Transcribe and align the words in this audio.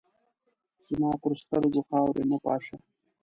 زما 0.89 1.11
پر 1.21 1.31
سترګو 1.43 1.81
خاوري 1.89 2.23
مه 2.29 2.37
پاشه! 2.45 2.75